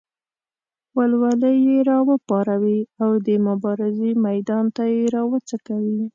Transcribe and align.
ولولې 0.97 1.51
یې 1.65 1.77
راوپاروي 1.91 2.79
او 3.03 3.09
د 3.27 3.27
مبارزې 3.47 4.11
میدان 4.25 4.65
ته 4.75 4.83
یې 4.93 5.03
راوڅکوي. 5.15 6.01